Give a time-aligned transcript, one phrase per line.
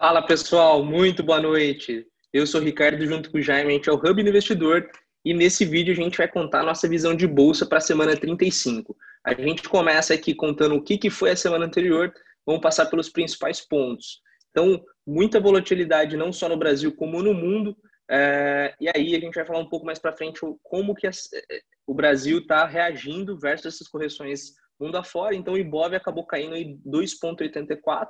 [0.00, 2.06] Fala pessoal, muito boa noite.
[2.32, 4.88] Eu sou Ricardo, junto com o Jaime, a gente é o Hub do Investidor
[5.22, 8.16] e nesse vídeo a gente vai contar a nossa visão de bolsa para a semana
[8.16, 8.96] 35.
[9.22, 12.10] A gente começa aqui contando o que, que foi a semana anterior,
[12.46, 14.22] vamos passar pelos principais pontos.
[14.50, 17.76] Então, muita volatilidade não só no Brasil como no mundo,
[18.10, 21.10] é, e aí a gente vai falar um pouco mais para frente como que é,
[21.86, 25.34] o Brasil está reagindo versus essas correções mundo afora.
[25.34, 28.08] Então, o Ibov acabou caindo em 2,84,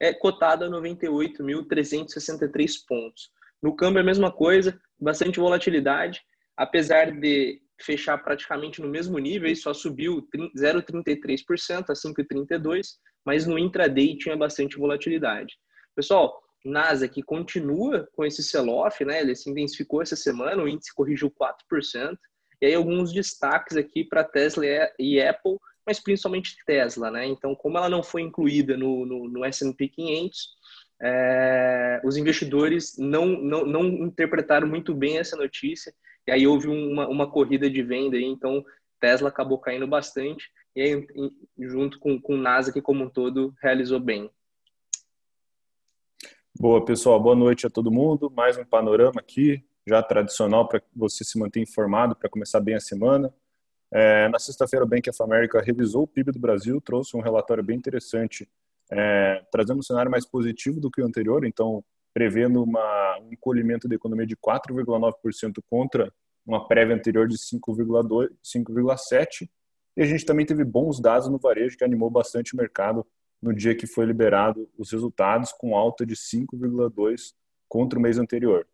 [0.00, 3.30] é cotada a 98.363 pontos.
[3.62, 6.22] No câmbio, a mesma coisa, bastante volatilidade,
[6.56, 12.82] apesar de fechar praticamente no mesmo nível, só subiu 0,33% a 5,32%,
[13.24, 15.56] mas no intraday tinha bastante volatilidade.
[15.94, 19.20] Pessoal, NASA que continua com esse sell-off, né?
[19.20, 22.16] Ele se intensificou essa semana, o índice corrigiu 4%.
[22.60, 24.64] E aí alguns destaques aqui para Tesla
[24.98, 25.56] e Apple,
[25.88, 27.26] mas principalmente Tesla, né?
[27.26, 30.48] Então, como ela não foi incluída no, no, no S&P 500,
[31.00, 35.90] é, os investidores não, não, não interpretaram muito bem essa notícia,
[36.26, 38.62] e aí houve uma, uma corrida de venda, então
[39.00, 41.06] Tesla acabou caindo bastante, e aí,
[41.58, 44.30] junto com, com o Nasdaq como um todo, realizou bem.
[46.60, 48.30] Boa, pessoal, boa noite a todo mundo.
[48.30, 52.80] Mais um panorama aqui, já tradicional para você se manter informado para começar bem a
[52.80, 53.32] semana.
[53.92, 57.64] É, na sexta-feira, o Bank of America revisou o PIB do Brasil, trouxe um relatório
[57.64, 58.48] bem interessante,
[58.90, 63.88] é, trazendo um cenário mais positivo do que o anterior, então prevendo uma, um encolhimento
[63.88, 66.12] da economia de 4,9% contra
[66.44, 69.48] uma prévia anterior de 5,7%.
[69.96, 73.06] E a gente também teve bons dados no varejo, que animou bastante o mercado
[73.40, 77.32] no dia que foi liberado os resultados, com alta de 5,2%
[77.68, 78.66] contra o mês anterior.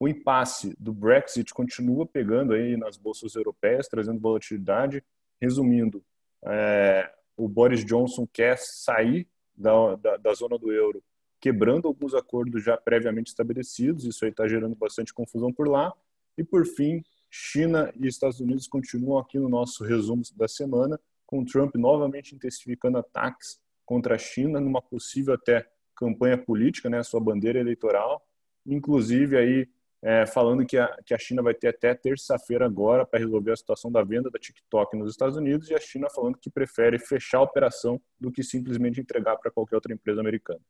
[0.00, 5.04] O impasse do Brexit continua pegando aí nas bolsas europeias, trazendo volatilidade.
[5.38, 6.02] Resumindo,
[6.42, 11.02] é, o Boris Johnson quer sair da, da, da, zona do euro,
[11.38, 14.06] quebrando alguns acordos já previamente estabelecidos.
[14.06, 15.92] Isso aí está gerando bastante confusão por lá.
[16.36, 21.44] E por fim, China e Estados Unidos continuam aqui no nosso resumo da semana, com
[21.44, 27.60] Trump novamente intensificando ataques contra a China numa possível até campanha política, né, sua bandeira
[27.60, 28.26] eleitoral,
[28.64, 29.68] inclusive aí
[30.02, 33.56] é, falando que a, que a China vai ter até terça-feira agora para resolver a
[33.56, 37.38] situação da venda da TikTok nos Estados Unidos e a China falando que prefere fechar
[37.38, 40.60] a operação do que simplesmente entregar para qualquer outra empresa americana.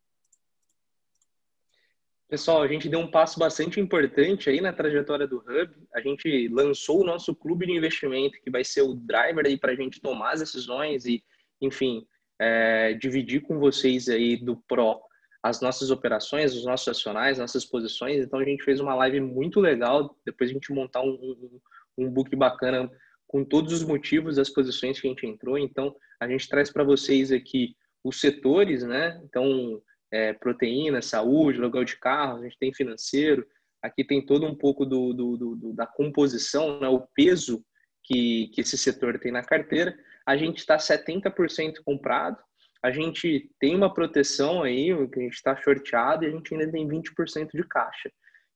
[2.28, 5.74] Pessoal, a gente deu um passo bastante importante aí na trajetória do Hub.
[5.92, 9.72] A gente lançou o nosso clube de investimento, que vai ser o driver aí para
[9.72, 11.24] a gente tomar as decisões e,
[11.60, 12.06] enfim,
[12.38, 15.00] é, dividir com vocês aí do Pro
[15.42, 18.24] as nossas operações, os nossos acionais, nossas posições.
[18.24, 20.16] Então a gente fez uma live muito legal.
[20.24, 21.60] Depois a gente montar um, um,
[21.98, 22.90] um book bacana
[23.26, 25.56] com todos os motivos das posições que a gente entrou.
[25.56, 27.74] Então a gente traz para vocês aqui
[28.04, 29.20] os setores, né?
[29.24, 29.80] Então
[30.12, 33.46] é, proteína, saúde, aluguel de carro, a gente tem financeiro.
[33.82, 36.88] Aqui tem todo um pouco do, do, do da composição, né?
[36.88, 37.64] o peso
[38.04, 39.96] que, que esse setor tem na carteira.
[40.26, 42.36] A gente está 70% comprado,
[42.82, 46.70] a gente tem uma proteção aí, que a gente está shorteado, e a gente ainda
[46.70, 48.10] tem 20% de caixa.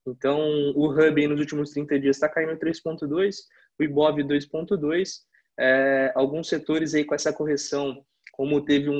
[0.06, 0.38] Então,
[0.74, 3.36] o Hub nos últimos 30 dias está caindo 3,2,
[3.78, 5.08] o Ibov 2,2.
[5.58, 8.94] É, alguns setores aí com essa correção, como teve um,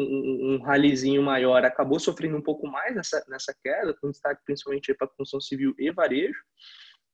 [0.54, 5.08] um, ralizinho maior, acabou sofrendo um pouco mais nessa, nessa queda, com destaque principalmente para
[5.08, 6.38] construção civil e varejo.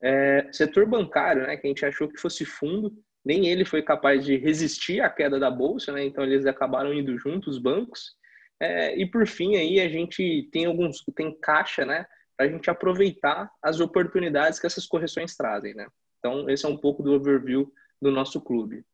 [0.02, 2.92] É, setor bancário, né, que a gente achou que fosse fundo,
[3.24, 6.04] nem ele foi capaz de resistir à queda da bolsa, né?
[6.04, 8.16] Então eles acabaram indo juntos, os bancos.
[8.58, 12.06] É, e por fim aí a gente tem alguns tem caixa, né?
[12.36, 15.86] Para a gente aproveitar as oportunidades que essas correções trazem, né?
[16.18, 18.84] Então esse é um pouco do overview do nosso clube.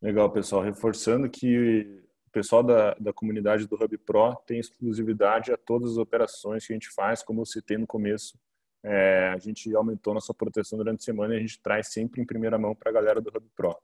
[0.00, 0.62] Legal, pessoal.
[0.62, 5.96] Reforçando que o pessoal da, da comunidade do Hub Pro tem exclusividade a todas as
[5.98, 8.38] operações que a gente faz, como eu citei no começo
[8.84, 12.26] é, a gente aumentou nossa proteção durante a semana e a gente traz sempre em
[12.26, 13.76] primeira mão para a galera do Hub Pro.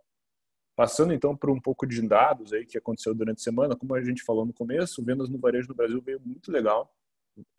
[0.77, 4.03] Passando então por um pouco de dados aí que aconteceu durante a semana, como a
[4.03, 6.93] gente falou no começo, vendas no varejo no Brasil veio muito legal,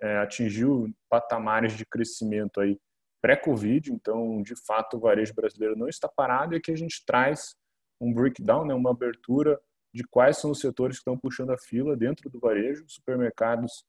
[0.01, 2.80] é, atingiu patamares de crescimento aí
[3.21, 7.56] pré-Covid, então de fato o varejo brasileiro não está parado e aqui a gente traz
[8.00, 9.59] um breakdown, né, uma abertura
[9.94, 13.83] de quais são os setores que estão puxando a fila dentro do varejo, supermercados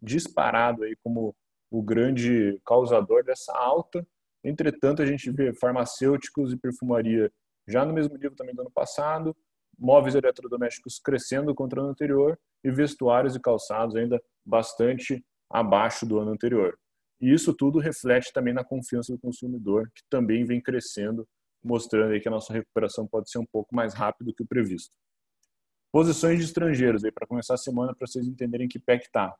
[0.00, 1.34] disparado aí como
[1.72, 4.06] o grande causador dessa alta.
[4.44, 7.32] Entretanto, a gente vê farmacêuticos e perfumaria
[7.66, 9.34] já no mesmo nível também do ano passado,
[9.78, 16.18] móveis eletrodomésticos crescendo contra o ano anterior e vestuários e calçados ainda bastante abaixo do
[16.18, 16.78] ano anterior.
[17.18, 21.26] E isso tudo reflete também na confiança do consumidor, que também vem crescendo,
[21.64, 24.46] mostrando aí que a nossa recuperação pode ser um pouco mais rápida do que o
[24.46, 24.92] previsto.
[25.90, 29.34] Posições de estrangeiros aí para começar a semana para vocês entenderem que pé que tá.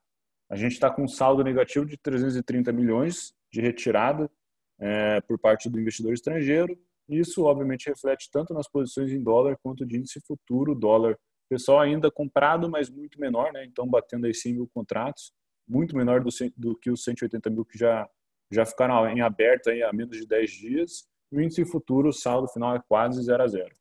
[0.52, 4.30] A gente está com um saldo negativo de 330 milhões de retirada
[4.78, 6.78] é, por parte do investidor estrangeiro.
[7.08, 10.74] Isso, obviamente, reflete tanto nas posições em dólar quanto de índice futuro.
[10.74, 11.18] Dólar,
[11.48, 13.64] pessoal ainda comprado, mas muito menor, né?
[13.64, 15.32] então batendo aí 100 mil contratos,
[15.66, 18.06] muito menor do, do que os 180 mil que já,
[18.50, 21.08] já ficaram em aberto aí há menos de 10 dias.
[21.30, 23.74] O índice futuro, o saldo final é quase 0 a 0.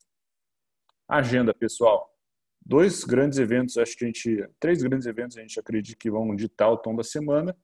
[1.09, 2.10] Agenda, pessoal.
[2.63, 6.35] Dois grandes eventos, acho que a gente, três grandes eventos a gente acredita que vão
[6.35, 7.55] ditar o tom da semana.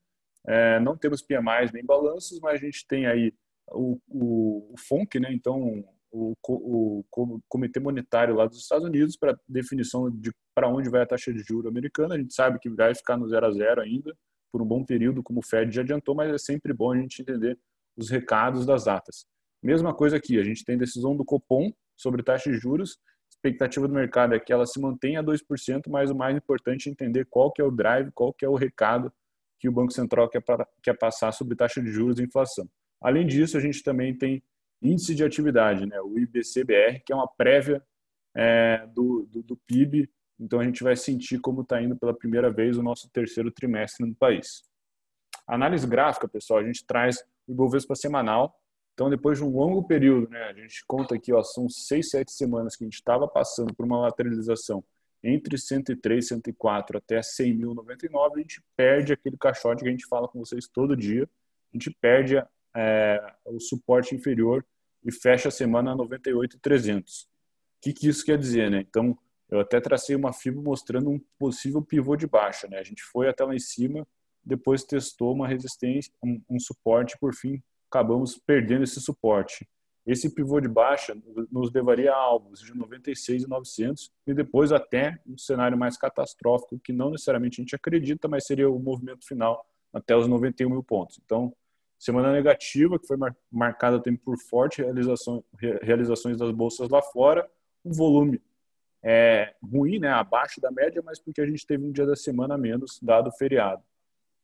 [0.45, 3.33] É, não temos PMIs nem balanços, mas a gente tem aí
[3.71, 5.29] o, o, o FONC, né?
[5.31, 10.89] então o, o, o, Comitê Monetário lá dos Estados Unidos para definição de para onde
[10.89, 12.15] vai a taxa de juro americana.
[12.15, 14.15] A gente sabe que vai ficar no zero a zero ainda
[14.51, 17.21] por um bom período, como o Fed já adiantou, mas é sempre bom a gente
[17.21, 17.59] entender
[17.95, 19.25] os recados das atas.
[19.61, 22.97] Mesma coisa aqui, a gente tem decisão do Copom sobre taxa de juros
[23.37, 26.91] expectativa do mercado é que ela se mantenha a 2%, mas o mais importante é
[26.91, 29.13] entender qual que é o drive, qual que é o recado
[29.59, 30.43] que o Banco Central quer,
[30.83, 32.69] quer passar sobre taxa de juros e inflação.
[33.01, 34.43] Além disso, a gente também tem
[34.81, 37.81] índice de atividade, né, o IBCBR, que é uma prévia
[38.35, 42.51] é, do, do, do, PIB, então a gente vai sentir como está indo pela primeira
[42.51, 44.61] vez o nosso terceiro trimestre no país.
[45.47, 48.55] Análise gráfica, pessoal, a gente traz o Ibovespa semanal,
[48.97, 52.31] então, depois de um longo período, né, a gente conta aqui, ó, são seis, sete
[52.31, 54.83] semanas que a gente estava passando por uma lateralização
[55.23, 60.27] entre 103 e 104 até 100.099, a gente perde aquele caixote que a gente fala
[60.27, 61.29] com vocês todo dia,
[61.71, 62.43] a gente perde
[62.75, 64.65] é, o suporte inferior
[65.05, 67.21] e fecha a semana a 98,300.
[67.21, 67.27] O
[67.81, 68.79] que, que isso quer dizer, né?
[68.79, 69.15] Então,
[69.47, 72.79] eu até tracei uma fibra mostrando um possível pivô de baixa, né?
[72.79, 74.07] A gente foi até lá em cima,
[74.43, 79.67] depois testou uma resistência, um, um suporte, por fim acabamos perdendo esse suporte.
[80.05, 81.17] Esse pivô de baixa
[81.51, 86.79] nos levaria a alvos de 96 e 900 e depois até um cenário mais catastrófico
[86.79, 90.83] que não necessariamente a gente acredita, mas seria o movimento final até os 91 mil
[90.83, 91.19] pontos.
[91.25, 91.53] Então,
[91.99, 93.17] semana negativa que foi
[93.51, 95.43] marcada também por forte realização,
[95.81, 97.49] realizações das bolsas lá fora,
[97.83, 98.41] um volume
[99.03, 102.57] é, ruim, né, abaixo da média, mas porque a gente teve um dia da semana
[102.57, 103.83] menos dado o feriado.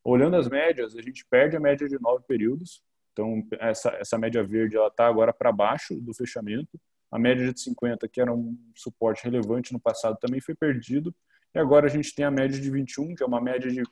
[0.03, 4.43] Olhando as médias, a gente perde a média de nove períodos, então, essa, essa média
[4.43, 6.79] verde está agora para baixo do fechamento.
[7.11, 11.15] A média de 50, que era um suporte relevante no passado, também foi perdido.
[11.53, 13.83] E agora a gente tem a média de 21, que é uma média de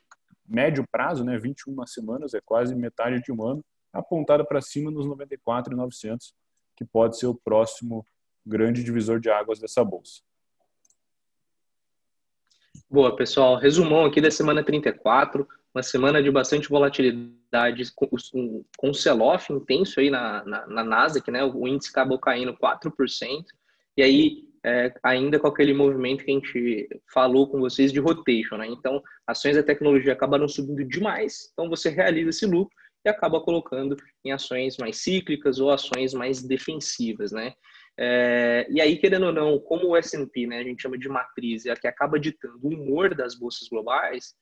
[0.46, 5.06] médio prazo, né, 21 semanas, é quase metade de um ano, apontada para cima nos
[5.06, 6.34] 94,900,
[6.76, 8.04] que pode ser o próximo
[8.44, 10.20] grande divisor de águas dessa bolsa.
[12.90, 13.56] Boa, pessoal.
[13.56, 18.08] Resumão aqui da semana 34 uma semana de bastante volatilidade com,
[18.76, 21.42] com um sell-off intenso aí na, na, na, Nasdaq, né?
[21.44, 23.44] O índice acabou caindo 4%.
[23.96, 28.56] E aí, é, ainda com aquele movimento que a gente falou com vocês de rotation,
[28.56, 28.66] né?
[28.66, 31.50] Então, ações da tecnologia acabaram subindo demais.
[31.52, 36.42] Então, você realiza esse lucro e acaba colocando em ações mais cíclicas ou ações mais
[36.42, 37.54] defensivas, né?
[37.98, 41.66] É, e aí, querendo ou não, como o S&P, né, a gente chama de matriz,
[41.66, 44.34] é a que acaba ditando o humor das bolsas globais,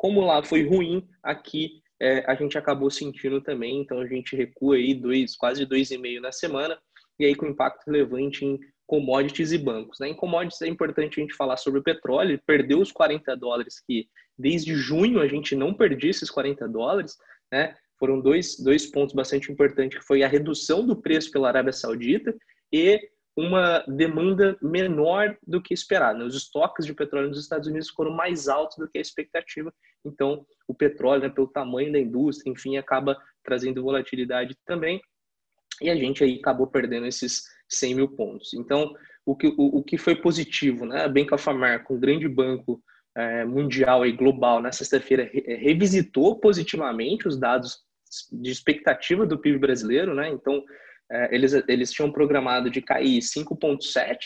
[0.00, 4.76] como lá foi ruim, aqui é, a gente acabou sentindo também, então a gente recua
[4.76, 6.78] aí dois, quase 2,5 na semana,
[7.18, 9.98] e aí com impacto relevante em commodities e bancos.
[10.00, 10.08] Né?
[10.08, 13.78] Em commodities é importante a gente falar sobre o petróleo, ele perdeu os 40 dólares
[13.86, 14.08] que
[14.38, 17.18] desde junho a gente não perdia esses 40 dólares,
[17.52, 17.76] né?
[17.98, 22.34] Foram dois, dois pontos bastante importantes, que foi a redução do preço pela Arábia Saudita
[22.72, 22.98] e
[23.40, 26.18] uma demanda menor do que esperado.
[26.18, 26.24] Né?
[26.24, 29.72] Os estoques de petróleo nos Estados Unidos foram mais altos do que a expectativa.
[30.04, 35.00] Então, o petróleo, né, pelo tamanho da indústria, enfim, acaba trazendo volatilidade também.
[35.80, 38.52] E a gente aí acabou perdendo esses 100 mil pontos.
[38.54, 38.94] Então,
[39.24, 41.04] o que, o, o que foi positivo, né?
[41.04, 42.82] A Bank of America, um grande banco
[43.16, 47.78] é, mundial e global, na sexta-feira re, revisitou positivamente os dados
[48.32, 50.28] de expectativa do PIB brasileiro, né?
[50.28, 50.62] Então,
[51.10, 54.18] é, eles, eles tinham programado de cair 5,7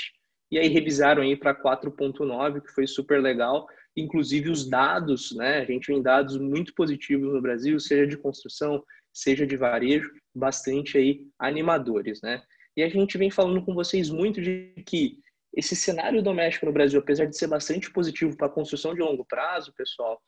[0.50, 3.67] e aí revisaram aí para 4,9, que foi super legal.
[3.97, 5.59] Inclusive os dados, né?
[5.59, 10.99] A gente tem dados muito positivos no Brasil, seja de construção, seja de varejo, bastante
[10.99, 12.43] aí animadores, né?
[12.76, 15.19] E a gente vem falando com vocês muito de que
[15.57, 19.25] esse cenário doméstico no Brasil, apesar de ser bastante positivo para a construção de longo
[19.25, 20.21] prazo, pessoal,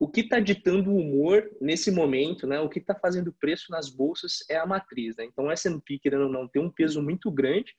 [0.00, 2.60] o que está ditando o humor nesse momento, né?
[2.60, 5.24] O que está fazendo preço nas bolsas é a matriz, né?
[5.24, 7.74] Então, S&P, querendo ou não, tem um peso muito grande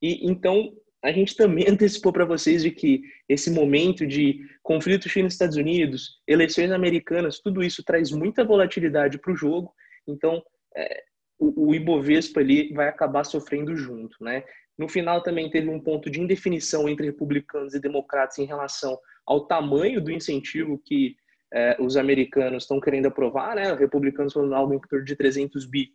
[0.00, 5.56] e então a gente também antecipou para vocês de que esse momento de conflito China-Estados
[5.56, 9.72] Unidos, eleições americanas, tudo isso traz muita volatilidade para o jogo.
[10.06, 10.42] Então,
[10.76, 11.02] é,
[11.38, 14.44] o, o Ibovespa ali vai acabar sofrendo junto, né?
[14.78, 19.46] No final também teve um ponto de indefinição entre republicanos e democratas em relação ao
[19.46, 21.16] tamanho do incentivo que
[21.52, 23.74] é, os americanos estão querendo aprovar, né?
[23.74, 25.92] Republicanos falando algo em torno de 300 bi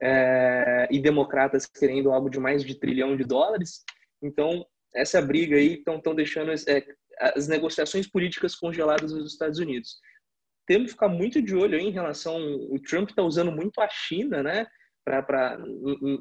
[0.00, 3.84] é, e democratas querendo algo de mais de trilhão de dólares.
[4.22, 4.64] Então,
[4.94, 6.84] essa briga aí estão deixando é,
[7.34, 9.98] as negociações políticas congeladas nos Estados Unidos.
[10.66, 12.38] Temos que ficar muito de olho aí em relação.
[12.70, 14.66] O Trump está usando muito a China, né?
[15.04, 15.58] Para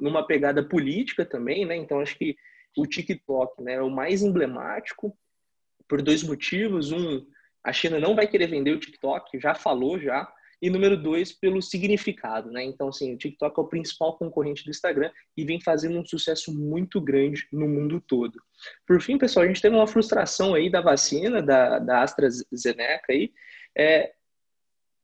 [0.01, 1.75] numa pegada política também, né?
[1.75, 2.35] Então, acho que
[2.75, 5.15] o TikTok né, é o mais emblemático
[5.87, 6.91] por dois motivos.
[6.91, 7.23] Um,
[7.63, 10.31] a China não vai querer vender o TikTok, já falou já.
[10.61, 12.61] E número dois, pelo significado, né?
[12.61, 16.53] Então, assim, o TikTok é o principal concorrente do Instagram e vem fazendo um sucesso
[16.53, 18.41] muito grande no mundo todo.
[18.85, 23.31] Por fim, pessoal, a gente teve uma frustração aí da vacina, da, da AstraZeneca aí,
[23.77, 24.11] é,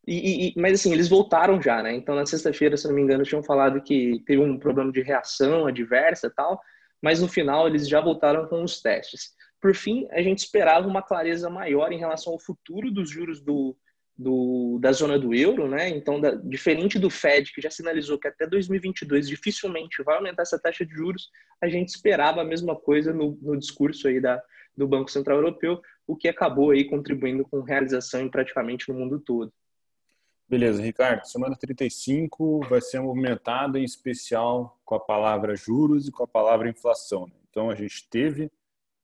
[0.07, 1.95] e, e, mas assim, eles voltaram já, né?
[1.95, 5.65] Então, na sexta-feira, se não me engano, tinham falado que teve um problema de reação
[5.65, 6.61] adversa e tal,
[7.01, 9.34] mas no final eles já voltaram com os testes.
[9.65, 13.75] Por fim, a gente esperava uma clareza maior em relação ao futuro dos juros do,
[14.15, 15.89] do, da zona do euro, né?
[15.89, 20.59] Então, da, diferente do Fed, que já sinalizou que até 2022 dificilmente vai aumentar essa
[20.59, 24.39] taxa de juros, a gente esperava a mesma coisa no, no discurso aí da,
[24.77, 29.19] do Banco Central Europeu, o que acabou aí contribuindo com realização em praticamente no mundo
[29.19, 29.51] todo.
[30.47, 31.25] Beleza, Ricardo.
[31.25, 36.69] Semana 35 vai ser movimentada, em especial com a palavra juros e com a palavra
[36.69, 37.25] inflação.
[37.25, 37.33] Né?
[37.49, 38.51] Então, a gente teve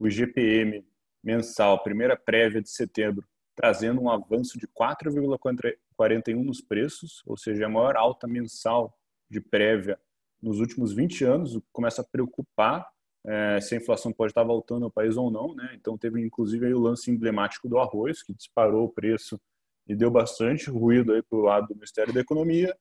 [0.01, 0.83] o IGPM
[1.23, 3.23] mensal, primeira prévia de setembro,
[3.55, 8.97] trazendo um avanço de 4,41 nos preços, ou seja, a maior alta mensal
[9.29, 9.99] de prévia
[10.41, 12.89] nos últimos 20 anos, começa a preocupar
[13.23, 15.53] é, se a inflação pode estar voltando ao país ou não.
[15.53, 15.69] Né?
[15.75, 19.39] Então, teve inclusive o lance emblemático do arroz, que disparou o preço
[19.87, 22.75] e deu bastante ruído para o lado do Ministério da Economia.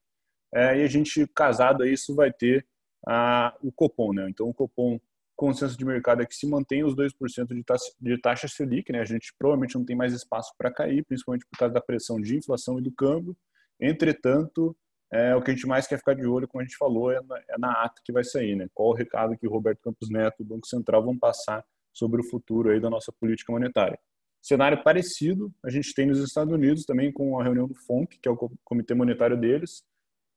[0.55, 2.67] É, e a gente, casado a isso, vai ter
[3.07, 4.15] a, o Copom.
[4.15, 4.27] Né?
[4.31, 4.99] Então, o Copom
[5.40, 9.00] consenso de mercado é que se mantém os 2% de taxa, de taxa Selic, né?
[9.00, 12.37] A gente provavelmente não tem mais espaço para cair, principalmente por causa da pressão de
[12.37, 13.35] inflação e do câmbio.
[13.80, 14.76] Entretanto,
[15.11, 17.23] é, o que a gente mais quer ficar de olho, como a gente falou, é
[17.23, 18.68] na, é na ata que vai sair, né?
[18.75, 22.20] Qual o recado que o Roberto Campos Neto e o Banco Central vão passar sobre
[22.20, 23.99] o futuro aí da nossa política monetária.
[24.42, 28.28] Cenário parecido a gente tem nos Estados Unidos também com a reunião do FONC, que
[28.28, 29.82] é o comitê monetário deles,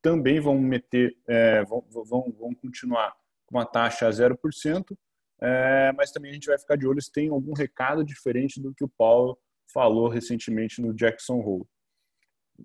[0.02, 3.14] também vão meter, é, vão, vão, vão continuar
[3.54, 4.98] com a taxa a 0%,
[5.40, 8.74] é, mas também a gente vai ficar de olho se tem algum recado diferente do
[8.74, 9.38] que o Paulo
[9.72, 11.66] falou recentemente no Jackson Hole.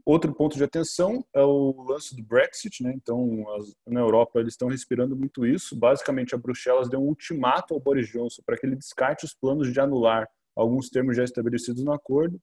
[0.04, 2.92] Outro ponto de atenção é o lance do Brexit, né?
[2.94, 5.76] Então, as, na Europa eles estão respirando muito isso.
[5.76, 9.72] Basicamente, a Bruxelas deu um ultimato ao Boris Johnson para que ele descarte os planos
[9.72, 12.40] de anular alguns termos já estabelecidos no acordo.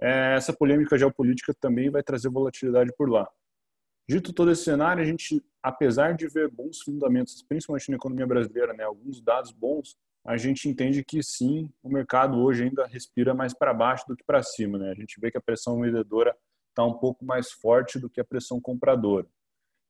[0.00, 3.28] É, essa polêmica geopolítica também vai trazer volatilidade por lá.
[4.08, 8.72] Dito todo esse cenário, a gente, apesar de ver bons fundamentos, principalmente na economia brasileira,
[8.72, 13.54] né, alguns dados bons, a gente entende que sim, o mercado hoje ainda respira mais
[13.54, 14.76] para baixo do que para cima.
[14.76, 14.90] Né?
[14.90, 16.36] A gente vê que a pressão vendedora
[16.70, 19.26] está um pouco mais forte do que a pressão compradora.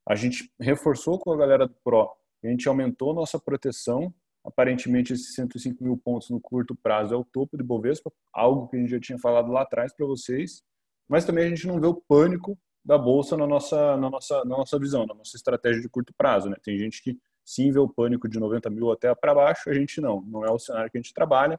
[0.07, 2.11] A gente reforçou com a galera do PRO,
[2.45, 4.15] a gente aumentou nossa proteção.
[4.45, 8.77] Aparentemente, esses 105 mil pontos no curto prazo é o topo de Bovespa, algo que
[8.77, 10.63] a gente já tinha falado lá atrás para vocês.
[11.09, 14.57] Mas também a gente não vê o pânico da bolsa na nossa, na nossa, na
[14.57, 16.49] nossa visão, na nossa estratégia de curto prazo.
[16.49, 16.57] Né?
[16.63, 20.01] Tem gente que sim vê o pânico de 90 mil até para baixo, a gente
[20.01, 20.21] não.
[20.23, 21.59] Não é o cenário que a gente trabalha,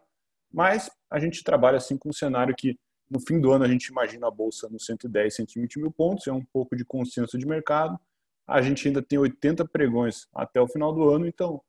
[0.52, 2.80] mas a gente trabalha assim com um cenário que
[3.12, 6.32] no fim do ano a gente imagina a bolsa nos 110, 120 mil pontos, é
[6.32, 8.00] um pouco de consenso de mercado.
[8.48, 11.62] A gente ainda tem 80 pregões até o final do ano, então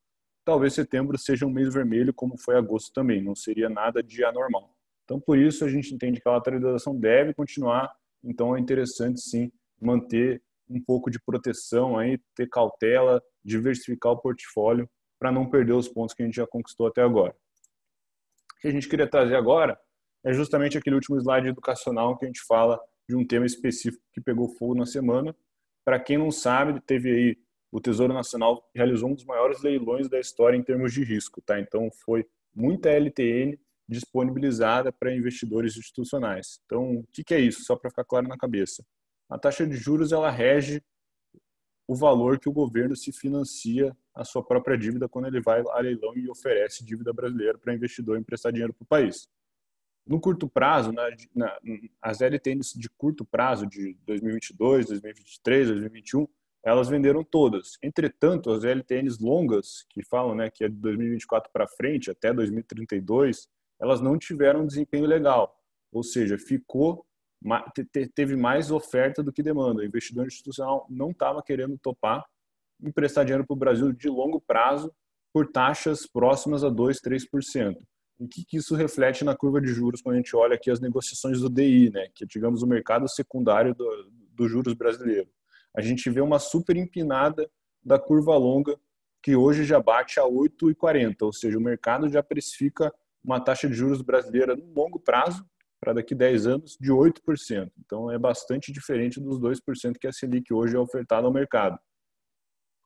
[0.44, 4.72] talvez setembro seja um mês vermelho, como foi agosto também, não seria nada de anormal.
[5.04, 9.50] Então, por isso, a gente entende que a lateralização deve continuar então é interessante sim
[9.80, 15.88] manter um pouco de proteção aí, ter cautela, diversificar o portfólio para não perder os
[15.88, 17.34] pontos que a gente já conquistou até agora.
[18.56, 19.78] O que a gente queria trazer agora
[20.24, 24.20] é justamente aquele último slide educacional que a gente fala de um tema específico que
[24.20, 25.34] pegou fogo na semana.
[25.84, 27.36] Para quem não sabe, teve aí
[27.70, 31.58] o Tesouro Nacional realizou um dos maiores leilões da história em termos de risco, tá?
[31.58, 33.58] Então foi muita LTN
[33.88, 36.60] disponibilizada para investidores institucionais.
[36.66, 37.64] Então, o que, é isso?
[37.64, 38.84] Só para ficar claro na cabeça.
[39.30, 40.82] A taxa de juros ela rege
[41.86, 45.80] o valor que o governo se financia a sua própria dívida quando ele vai a
[45.80, 49.26] leilão e oferece dívida brasileira para investidor emprestar dinheiro para o país.
[50.06, 51.58] No curto prazo, na, na,
[52.00, 56.26] as LTNs de curto prazo de 2022, 2023, 2021,
[56.64, 57.78] elas venderam todas.
[57.82, 63.48] Entretanto, as LTNs longas, que falam né, que é de 2024 para frente, até 2032,
[63.80, 65.56] elas não tiveram um desempenho legal,
[65.92, 67.04] ou seja, ficou
[68.14, 69.80] teve mais oferta do que demanda.
[69.80, 72.24] O investidor institucional não estava querendo topar
[72.82, 74.92] emprestar dinheiro para o Brasil de longo prazo
[75.32, 77.76] por taxas próximas a 2, 3%.
[78.18, 80.80] o que, que isso reflete na curva de juros quando a gente olha aqui as
[80.80, 85.28] negociações do DI, né, que é, digamos, o mercado secundário dos do juros brasileiro.
[85.76, 87.48] A gente vê uma super empinada
[87.84, 88.78] da curva longa,
[89.22, 92.92] que hoje já bate a 8,40, ou seja, o mercado já precifica
[93.28, 95.44] uma taxa de juros brasileira no longo prazo,
[95.78, 97.70] para daqui 10 anos, de 8%.
[97.78, 101.78] Então, é bastante diferente dos 2% que a Selic hoje é ofertada ao mercado.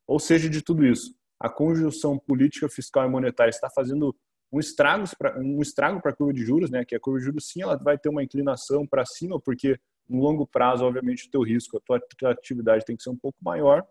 [0.07, 4.15] Ou seja, de tudo isso, a conjunção política, fiscal e monetária está fazendo
[4.53, 6.85] um estrago para um estrago para a curva de juros, né?
[6.85, 10.21] Que a curva de juros sim, ela vai ter uma inclinação para cima, porque no
[10.21, 13.87] longo prazo, obviamente, o teu risco, a tua atividade tem que ser um pouco maior,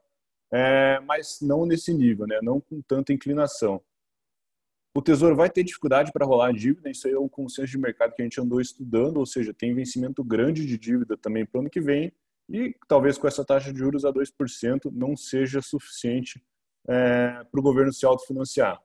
[0.52, 2.40] é, mas não nesse nível, né?
[2.44, 3.82] Não com tanta inclinação.
[4.94, 7.78] O Tesouro vai ter dificuldade para rolar a dívida, isso aí é um consenso de
[7.78, 11.60] mercado que a gente andou estudando, ou seja, tem vencimento grande de dívida também para
[11.60, 12.12] o ano que vem,
[12.50, 16.44] e talvez com essa taxa de juros a 2% não seja suficiente
[16.88, 18.82] é, para o governo se autofinanciar.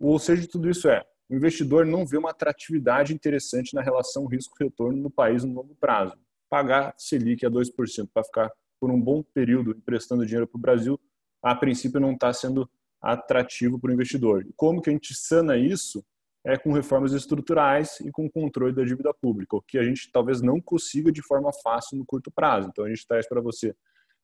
[0.00, 4.96] Ou seja, tudo isso é, o investidor não vê uma atratividade interessante na relação risco-retorno
[5.02, 6.16] no país no longo prazo.
[6.48, 10.98] Pagar Selic a 2% para ficar por um bom período emprestando dinheiro para o Brasil,
[11.42, 12.68] a princípio não está sendo
[13.00, 14.46] atrativo para o investidor.
[14.56, 16.04] Como que a gente sana isso?
[16.44, 20.40] É com reformas estruturais e com controle da dívida pública, o que a gente talvez
[20.40, 22.68] não consiga de forma fácil no curto prazo.
[22.68, 23.74] Então a gente traz para você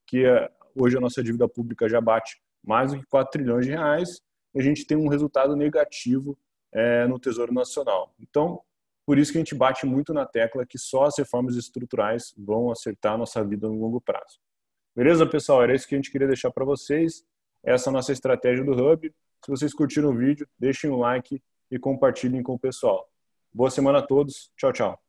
[0.06, 3.72] que eh, hoje a nossa dívida pública já bate mais do que 4 trilhões de
[3.72, 4.22] reais
[4.56, 6.38] a gente tem um resultado negativo
[6.72, 8.14] é, no Tesouro Nacional.
[8.20, 8.60] Então,
[9.04, 12.70] por isso que a gente bate muito na tecla que só as reformas estruturais vão
[12.70, 14.38] acertar a nossa vida no longo prazo.
[14.94, 15.62] Beleza, pessoal?
[15.62, 17.24] Era isso que a gente queria deixar para vocês.
[17.64, 19.10] Essa é a nossa estratégia do Hub.
[19.44, 23.08] Se vocês curtiram o vídeo, deixem um like e compartilhem com o pessoal.
[23.52, 24.50] Boa semana a todos.
[24.56, 25.00] Tchau, tchau.